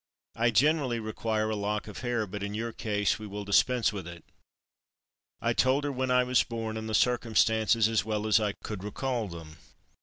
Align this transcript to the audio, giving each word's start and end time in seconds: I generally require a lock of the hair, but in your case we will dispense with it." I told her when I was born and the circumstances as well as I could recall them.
I 0.35 0.49
generally 0.49 0.99
require 0.99 1.51
a 1.51 1.55
lock 1.55 1.87
of 1.87 1.97
the 1.97 2.01
hair, 2.07 2.25
but 2.25 2.41
in 2.41 2.55
your 2.55 2.71
case 2.71 3.19
we 3.19 3.27
will 3.27 3.45
dispense 3.45 3.93
with 3.93 4.07
it." 4.07 4.23
I 5.41 5.53
told 5.53 5.83
her 5.83 5.91
when 5.91 6.09
I 6.09 6.23
was 6.23 6.41
born 6.41 6.75
and 6.75 6.89
the 6.89 6.95
circumstances 6.95 7.87
as 7.87 8.03
well 8.03 8.25
as 8.25 8.39
I 8.39 8.53
could 8.63 8.83
recall 8.83 9.27
them. 9.27 9.57